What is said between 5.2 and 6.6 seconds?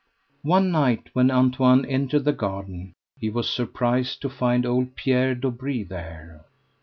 Dobree there.